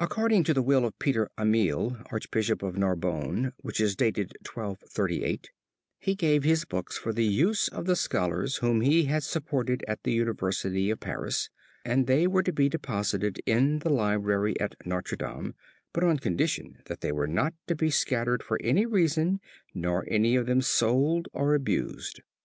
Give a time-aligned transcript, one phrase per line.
[0.00, 5.50] According to the will of Peter Ameil, Archbishop of Narbonne, which is dated 1238,
[6.00, 10.02] he gave his books for the use of the scholars whom he had supported at
[10.02, 11.48] the University of Paris
[11.84, 15.54] and they were to be deposited in the Library at Notre Dame,
[15.92, 19.38] but on condition that they were not to be scattered for any reason
[19.72, 22.20] nor any of them sold or abused.